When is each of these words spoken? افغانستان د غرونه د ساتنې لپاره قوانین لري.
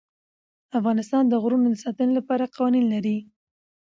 افغانستان 0.79 1.23
د 1.27 1.33
غرونه 1.41 1.67
د 1.71 1.75
ساتنې 1.85 2.13
لپاره 2.19 2.51
قوانین 2.55 2.85
لري. 2.93 3.17